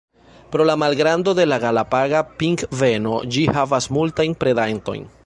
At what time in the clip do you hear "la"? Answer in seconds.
0.69-0.75, 1.51-1.59